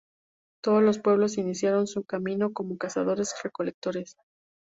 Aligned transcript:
Todos 0.63 0.81
los 0.81 0.97
pueblos 0.97 1.37
iniciaron 1.37 1.85
su 1.85 2.03
camino 2.03 2.53
como 2.53 2.75
cazadores-recolectores. 2.79 4.15